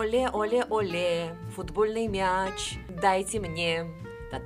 [0.00, 3.84] Оле, оле, оле, футбольный мяч, дайте мне.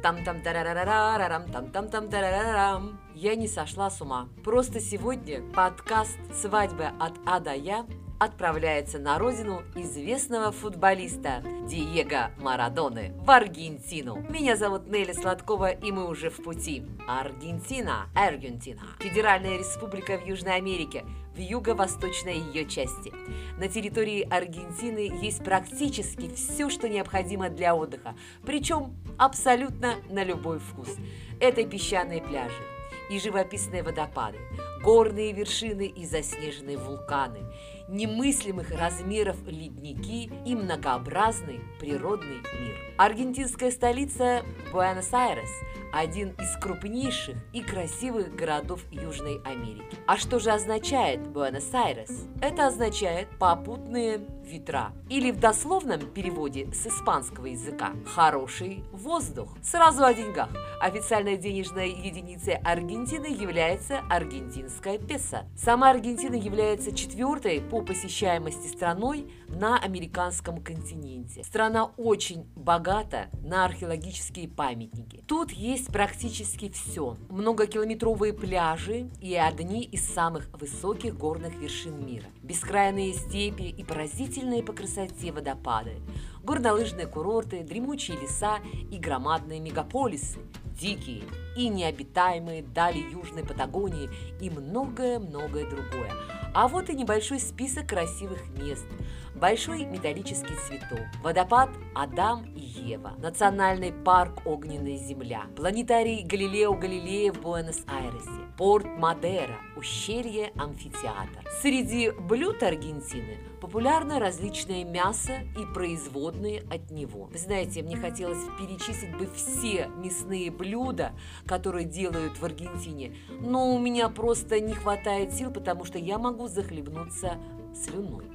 [0.03, 4.29] там там тарарарарам там там там тарарарам Я не сошла с ума.
[4.43, 7.87] Просто сегодня подкаст «Свадьба от А до Я»
[8.19, 14.17] отправляется на родину известного футболиста Диего Марадоны в Аргентину.
[14.28, 16.84] Меня зовут Нелли Сладкова, и мы уже в пути.
[17.06, 23.12] Аргентина, Аргентина, Федеральная республика в Южной Америке, в юго-восточной ее части.
[23.59, 30.97] На территории Аргентины есть практически все, что необходимо для отдыха, причем абсолютно на любой вкус.
[31.41, 32.62] Это песчаные пляжи,
[33.10, 34.38] и живописные водопады,
[34.83, 37.41] горные вершины и заснеженные вулканы,
[37.88, 42.77] немыслимых размеров ледники и многообразный природный мир.
[42.97, 45.51] Аргентинская столица Буэнос-Айрес–
[45.93, 49.97] один из крупнейших и красивых городов Южной Америки.
[50.07, 52.27] А что же означает Буэнос-Айрес?
[52.41, 54.93] Это означает попутные ветра.
[55.09, 59.57] Или в дословном переводе с испанского языка «хороший воздух».
[59.63, 60.51] Сразу о деньгах.
[60.80, 65.47] Официальной денежной единицей Аргентины является аргентинская песо.
[65.57, 71.45] Сама Аргентина является четвертой по посещаемости страной на американском континенте.
[71.45, 75.23] Страна очень богата на археологические памятники.
[75.27, 77.17] Тут есть практически все.
[77.29, 82.27] Многокилометровые пляжи и одни из самых высоких горных вершин мира.
[82.43, 86.01] Бескрайные степи и поразительные по красоте водопады.
[86.43, 88.59] Горнолыжные курорты, дремучие леса
[88.91, 90.39] и громадные мегаполисы.
[90.79, 91.23] Дикие
[91.57, 94.11] и необитаемые дали Южной Патагонии
[94.41, 96.11] и многое-многое другое.
[96.55, 98.87] А вот и небольшой список красивых мест.
[99.35, 107.41] Большой металлический цветок, водопад Адам и Ева, национальный парк Огненная Земля, планетарий Галилео Галилея в
[107.41, 111.45] Буэнос-Айресе, порт Мадера, ущелье Амфитеатр.
[111.61, 117.25] Среди блюд Аргентины популярно различное мясо и производные от него.
[117.25, 121.13] Вы знаете, мне хотелось перечислить бы все мясные блюда,
[121.45, 126.47] которые делают в Аргентине, но у меня просто не хватает сил, потому что я могу
[126.47, 127.39] захлебнуться
[127.75, 128.33] слюной.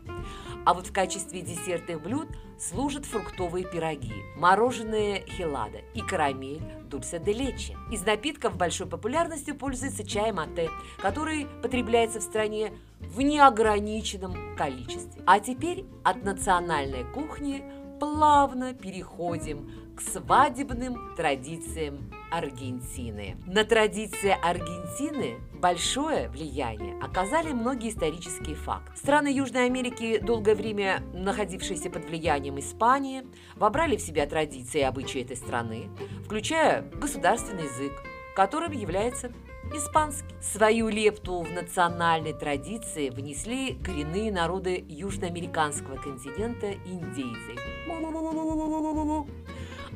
[0.65, 2.27] А вот в качестве десертных блюд
[2.59, 7.77] служат фруктовые пироги, мороженое хелада и карамель дульсе де лече.
[7.91, 10.69] Из напитков большой популярностью пользуется чай мате,
[11.01, 15.21] который потребляется в стране в неограниченном количестве.
[15.25, 17.63] А теперь от национальной кухни
[17.99, 23.37] плавно переходим к свадебным традициям Аргентины.
[23.45, 28.97] На традиции Аргентины большое влияние оказали многие исторические факты.
[28.97, 33.23] Страны Южной Америки, долгое время находившиеся под влиянием Испании,
[33.55, 35.89] вобрали в себя традиции и обычаи этой страны,
[36.25, 37.93] включая государственный язык,
[38.35, 39.31] которым является
[39.73, 40.35] испанский.
[40.41, 47.55] Свою лепту в национальной традиции внесли коренные народы южноамериканского континента индейцы.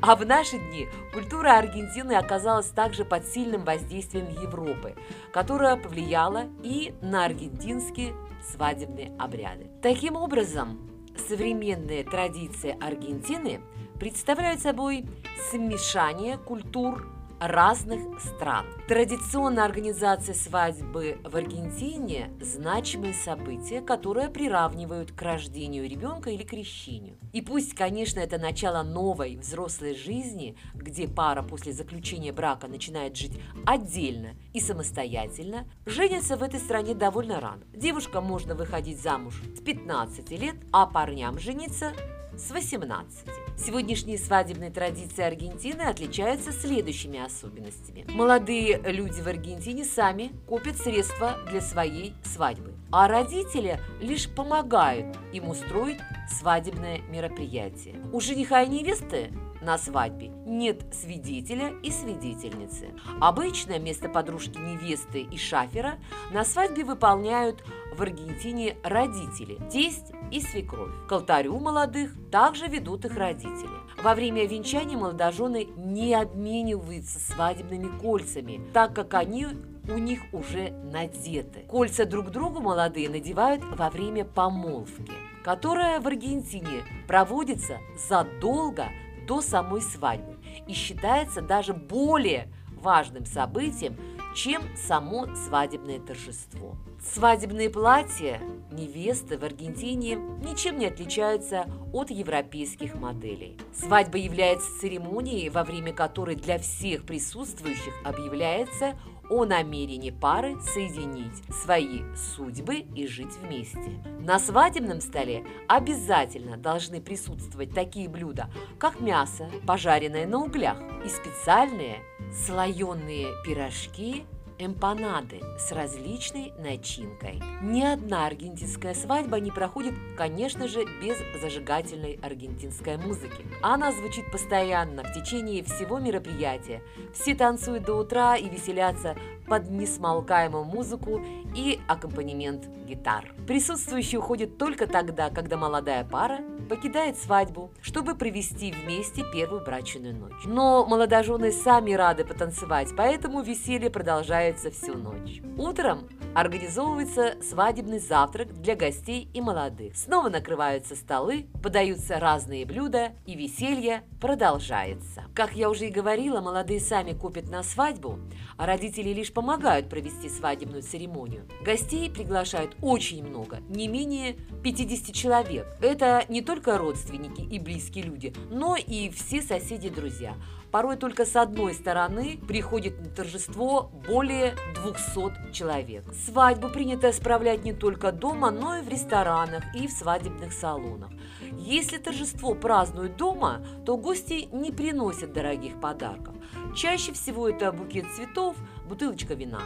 [0.06, 4.94] А в наши дни культура Аргентины оказалась также под сильным воздействием Европы,
[5.32, 8.12] которая повлияла и на аргентинские
[8.46, 9.70] свадебные обряды.
[9.80, 10.90] Таким образом,
[11.26, 13.62] современные традиции Аргентины
[13.98, 15.06] представляют собой
[15.50, 17.08] смешание культур
[17.40, 18.66] разных стран.
[18.88, 27.16] Традиционная организация свадьбы в Аргентине– значимое событие, которое приравнивают к рождению ребенка или крещению.
[27.32, 33.38] И пусть, конечно, это начало новой взрослой жизни, где пара после заключения брака начинает жить
[33.66, 37.62] отдельно и самостоятельно, женятся в этой стране довольно рано.
[37.74, 41.92] Девушкам можно выходить замуж с 15 лет, а парням жениться
[42.36, 43.28] с 18.
[43.56, 48.04] Сегодняшние свадебные традиции Аргентины отличаются следующими особенностями.
[48.08, 55.48] Молодые люди в Аргентине сами копят средства для своей свадьбы, а родители лишь помогают им
[55.48, 57.96] устроить свадебное мероприятие.
[58.12, 59.30] У жениха и невесты
[59.64, 62.90] на свадьбе нет свидетеля и свидетельницы.
[63.20, 65.98] Обычно вместо подружки невесты и шафера
[66.32, 67.64] на свадьбе выполняют
[67.96, 70.92] в Аргентине родители, тесть и свекровь.
[71.08, 73.68] К алтарю молодых также ведут их родители.
[74.02, 79.46] Во время венчания молодожены не обмениваются свадебными кольцами, так как они
[79.88, 81.60] у них уже надеты.
[81.68, 85.12] Кольца друг другу молодые надевают во время помолвки,
[85.44, 88.86] которая в Аргентине проводится задолго
[89.26, 90.36] до самой свадьбы
[90.66, 92.48] и считается даже более
[92.84, 93.96] важным событием,
[94.34, 96.76] чем само свадебное торжество.
[97.00, 98.40] Свадебные платья
[98.70, 103.58] невесты в Аргентине ничем не отличаются от европейских моделей.
[103.72, 108.98] Свадьба является церемонией, во время которой для всех присутствующих объявляется
[109.30, 114.02] о намерении пары соединить свои судьбы и жить вместе.
[114.20, 121.98] На свадебном столе обязательно должны присутствовать такие блюда, как мясо, пожаренное на углях, и специальные
[122.32, 124.24] слоеные пирожки
[124.58, 127.42] эмпанады с различной начинкой.
[127.62, 133.44] Ни одна аргентинская свадьба не проходит, конечно же, без зажигательной аргентинской музыки.
[133.62, 136.82] Она звучит постоянно в течение всего мероприятия.
[137.12, 139.16] Все танцуют до утра и веселятся
[139.46, 141.20] под несмолкаемую музыку
[141.54, 143.34] и аккомпанемент гитар.
[143.46, 150.44] Присутствующие уходят только тогда, когда молодая пара покидает свадьбу, чтобы провести вместе первую брачную ночь.
[150.46, 155.40] Но молодожены сами рады потанцевать, поэтому веселье продолжается всю ночь.
[155.56, 159.96] Утром организовывается свадебный завтрак для гостей и молодых.
[159.96, 165.24] Снова накрываются столы, подаются разные блюда, и веселье продолжается.
[165.34, 168.18] Как я уже и говорила, молодые сами купят на свадьбу,
[168.56, 171.46] а родители лишь помогают провести свадебную церемонию.
[171.62, 175.66] Гостей приглашают очень много, не менее 50 человек.
[175.80, 180.34] Это не только родственники и близкие люди, но и все соседи и друзья.
[180.70, 186.04] Порой только с одной стороны приходит на торжество более 200 человек.
[186.26, 191.10] Свадьбу принято справлять не только дома, но и в ресторанах и в свадебных салонах.
[191.58, 196.34] Если торжество празднуют дома, то гости не приносят дорогих подарков.
[196.74, 198.56] Чаще всего это букет цветов,
[198.88, 199.62] бутылочка вина.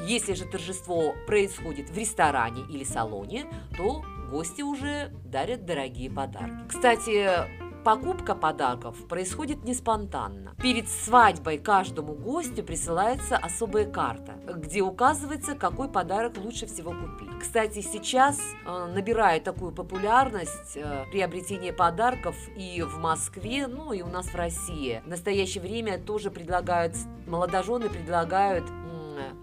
[0.00, 3.46] Если же торжество происходит в ресторане или салоне,
[3.76, 6.68] то гости уже дарят дорогие подарки.
[6.68, 7.46] Кстати,
[7.86, 10.56] Покупка подарков происходит не спонтанно.
[10.60, 17.30] Перед свадьбой каждому гостю присылается особая карта, где указывается, какой подарок лучше всего купить.
[17.40, 24.08] Кстати, сейчас э, набирает такую популярность э, приобретение подарков и в Москве, ну и у
[24.08, 25.00] нас в России.
[25.04, 26.96] В настоящее время тоже предлагают,
[27.28, 28.64] молодожены предлагают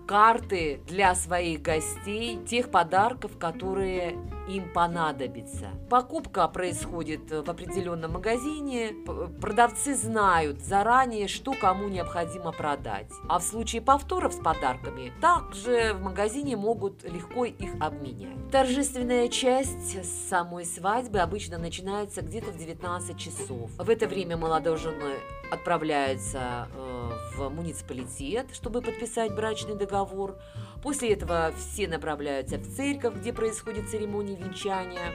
[0.08, 4.18] карты для своих гостей тех подарков, которые
[4.48, 5.70] им понадобится.
[5.90, 8.94] Покупка происходит в определенном магазине,
[9.42, 13.10] продавцы знают заранее, что кому необходимо продать.
[13.30, 18.52] А в случае повторов с подарками, также в магазине могут легко их обменять.
[18.52, 23.72] Торжественная часть самой свадьбы обычно начинается где-то в 19 часов.
[23.78, 25.16] В это время молодожены
[25.52, 26.93] отправляются э,
[27.36, 30.38] в муниципалитет, чтобы подписать брачный договор.
[30.82, 35.12] После этого все направляются в церковь, где происходит церемония венчания.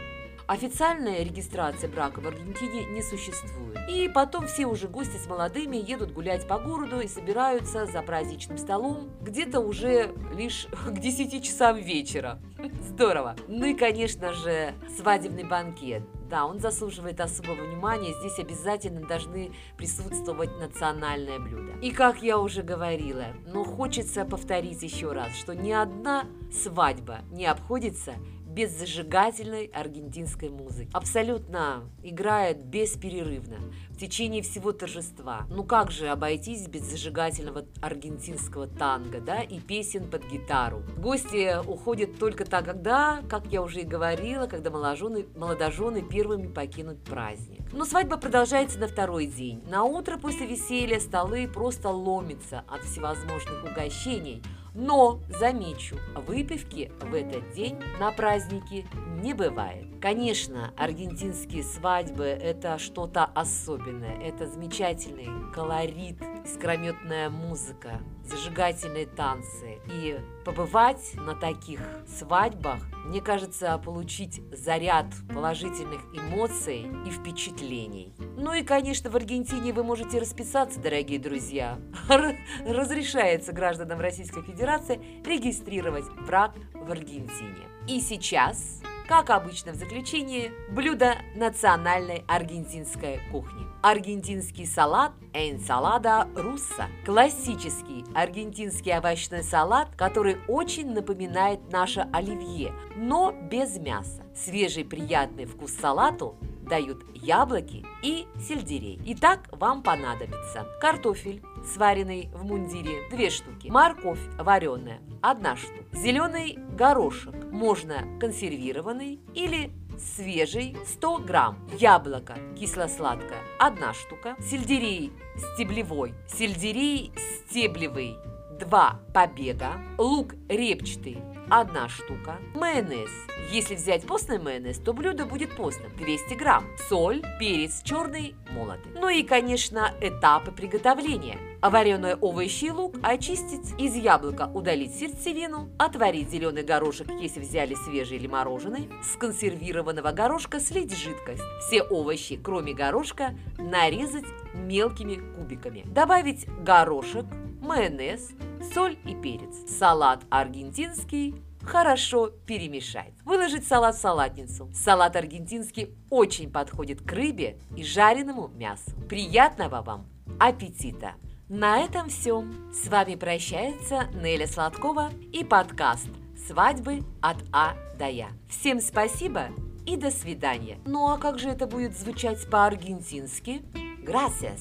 [0.48, 3.78] Официальная регистрация брака в Аргентине не существует.
[3.86, 8.56] И потом все уже гости с молодыми едут гулять по городу и собираются за праздничным
[8.56, 12.40] столом где-то уже лишь к 10 часам вечера.
[12.88, 13.36] Здорово!
[13.46, 16.02] Ну и, конечно же, свадебный банкет.
[16.28, 18.12] Да, он заслуживает особого внимания.
[18.20, 21.72] Здесь обязательно должны присутствовать национальное блюдо.
[21.80, 27.46] И как я уже говорила, но хочется повторить еще раз, что ни одна свадьба не
[27.46, 28.14] обходится
[28.48, 30.90] без зажигательной аргентинской музыки.
[30.92, 33.58] Абсолютно играет бесперерывно
[33.90, 35.46] в течение всего торжества.
[35.50, 40.82] Ну как же обойтись без зажигательного аргентинского танго, да, и песен под гитару.
[40.96, 47.60] Гости уходят только тогда, как я уже и говорила, когда молодожены, молодожены первыми покинут праздник.
[47.72, 49.62] Но свадьба продолжается на второй день.
[49.68, 54.42] На утро после веселья столы просто ломятся от всевозможных угощений–
[54.78, 58.86] но, замечу, выпивки в этот день на празднике
[59.20, 59.86] не бывает.
[60.00, 64.16] Конечно, аргентинские свадьбы– это что-то особенное.
[64.22, 69.80] Это замечательный колорит, искрометная музыка, зажигательные танцы.
[69.92, 78.14] И побывать на таких свадьбах, мне кажется, получить заряд положительных эмоций и впечатлений.
[78.40, 81.76] Ну и, конечно, в Аргентине вы можете расписаться, дорогие друзья.
[82.64, 87.66] Разрешается гражданам Российской Федерации регистрировать брак в Аргентине.
[87.88, 93.66] И сейчас как обычно в заключении, блюдо национальной аргентинской кухни.
[93.82, 96.88] Аргентинский салат энсалада русса.
[97.06, 104.22] Классический аргентинский овощной салат, который очень напоминает наше оливье, но без мяса.
[104.36, 106.36] Свежий приятный вкус салату
[106.68, 109.00] дают яблоки и сельдерей.
[109.06, 117.34] Итак, вам понадобится картофель, сваренный в мундире, 2 штуки, морковь вареная, 1 штука, зеленый горошек,
[117.50, 127.12] можно консервированный или свежий 100 грамм, яблоко кисло-сладкое 1 штука, сельдерей стеблевой, сельдерей
[127.48, 128.16] стеблевый
[128.60, 131.18] 2 побега, лук репчатый
[131.50, 132.36] одна штука.
[132.54, 133.10] Майонез.
[133.50, 135.94] Если взять постный майонез, то блюдо будет постным.
[135.96, 136.64] 200 грамм.
[136.88, 138.92] Соль, перец черный, молотый.
[138.94, 141.38] Ну и, конечно, этапы приготовления.
[141.60, 148.18] Вареные овощи и лук очистить, из яблока удалить сердцевину, отварить зеленый горошек, если взяли свежий
[148.18, 151.42] или мороженый, с консервированного горошка слить жидкость.
[151.66, 155.82] Все овощи, кроме горошка, нарезать мелкими кубиками.
[155.86, 157.26] Добавить горошек,
[157.68, 158.30] майонез,
[158.74, 159.54] соль и перец.
[159.78, 163.12] Салат аргентинский хорошо перемешать.
[163.24, 164.70] Выложить салат в салатницу.
[164.74, 168.90] Салат аргентинский очень подходит к рыбе и жареному мясу.
[169.08, 170.06] Приятного вам
[170.40, 171.12] аппетита!
[171.48, 172.44] На этом все.
[172.72, 176.08] С вами прощается Неля Сладкова и подкаст
[176.46, 178.28] «Свадьбы от А до Я».
[178.48, 179.48] Всем спасибо
[179.86, 180.78] и до свидания.
[180.84, 183.62] Ну а как же это будет звучать по-аргентински?
[184.04, 184.60] Gracias.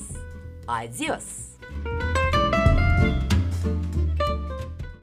[0.66, 1.24] Adiós.